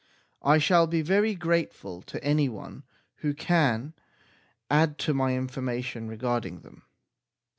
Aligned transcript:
I 0.41 0.57
shall 0.57 0.87
be 0.87 1.03
very 1.03 1.35
grate 1.35 1.75
ful 1.75 2.01
to 2.09 2.23
any 2.23 2.49
one 2.49 2.81
who 3.17 3.35
can 3.35 3.93
add 4.67 4.97
to 4.97 5.13
my 5.13 5.35
information 5.35 6.07
regarding 6.07 6.61
them. 6.61 6.81